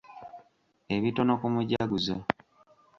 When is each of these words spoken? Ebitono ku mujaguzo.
Ebitono 0.95 1.33
ku 1.41 1.47
mujaguzo. 1.53 2.15